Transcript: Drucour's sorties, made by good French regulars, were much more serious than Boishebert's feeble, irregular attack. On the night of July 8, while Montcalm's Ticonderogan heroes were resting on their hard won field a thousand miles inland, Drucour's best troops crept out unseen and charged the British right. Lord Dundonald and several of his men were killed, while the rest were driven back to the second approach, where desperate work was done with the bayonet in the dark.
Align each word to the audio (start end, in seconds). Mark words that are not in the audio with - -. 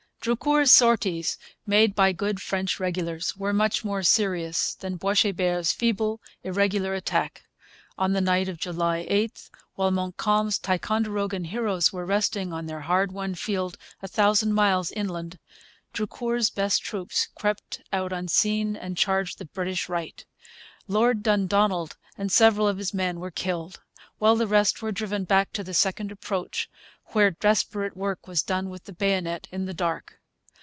Drucour's 0.23 0.71
sorties, 0.71 1.39
made 1.65 1.95
by 1.95 2.11
good 2.11 2.39
French 2.39 2.79
regulars, 2.79 3.35
were 3.35 3.53
much 3.53 3.83
more 3.83 4.03
serious 4.03 4.75
than 4.75 4.95
Boishebert's 4.99 5.71
feeble, 5.71 6.21
irregular 6.43 6.93
attack. 6.93 7.45
On 7.97 8.13
the 8.13 8.21
night 8.21 8.47
of 8.47 8.59
July 8.59 9.03
8, 9.09 9.49
while 9.73 9.89
Montcalm's 9.89 10.59
Ticonderogan 10.59 11.45
heroes 11.47 11.91
were 11.91 12.05
resting 12.05 12.53
on 12.53 12.67
their 12.67 12.81
hard 12.81 13.11
won 13.11 13.33
field 13.33 13.79
a 14.03 14.07
thousand 14.07 14.53
miles 14.53 14.91
inland, 14.91 15.39
Drucour's 15.91 16.51
best 16.51 16.83
troops 16.83 17.27
crept 17.33 17.81
out 17.91 18.13
unseen 18.13 18.75
and 18.75 18.95
charged 18.95 19.39
the 19.39 19.45
British 19.45 19.89
right. 19.89 20.23
Lord 20.87 21.23
Dundonald 21.23 21.97
and 22.15 22.31
several 22.31 22.67
of 22.67 22.77
his 22.77 22.93
men 22.93 23.19
were 23.19 23.31
killed, 23.31 23.81
while 24.19 24.35
the 24.35 24.45
rest 24.45 24.83
were 24.83 24.91
driven 24.91 25.23
back 25.23 25.51
to 25.53 25.63
the 25.63 25.73
second 25.73 26.11
approach, 26.11 26.69
where 27.13 27.31
desperate 27.31 27.97
work 27.97 28.25
was 28.25 28.41
done 28.43 28.69
with 28.69 28.85
the 28.85 28.93
bayonet 28.93 29.45
in 29.51 29.65
the 29.65 29.73
dark. 29.73 30.17